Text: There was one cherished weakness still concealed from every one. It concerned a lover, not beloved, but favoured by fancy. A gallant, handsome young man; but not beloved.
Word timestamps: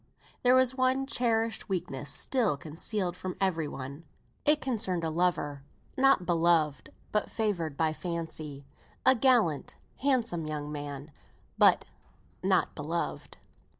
There 0.41 0.55
was 0.55 0.73
one 0.73 1.05
cherished 1.05 1.69
weakness 1.69 2.09
still 2.09 2.57
concealed 2.57 3.15
from 3.15 3.37
every 3.39 3.67
one. 3.67 4.03
It 4.45 4.59
concerned 4.59 5.03
a 5.03 5.11
lover, 5.11 5.61
not 5.95 6.25
beloved, 6.25 6.91
but 7.11 7.29
favoured 7.29 7.77
by 7.77 7.93
fancy. 7.93 8.65
A 9.05 9.13
gallant, 9.13 9.75
handsome 9.97 10.47
young 10.47 10.71
man; 10.71 11.11
but 11.55 11.85
not 12.41 12.73
beloved. 12.73 13.37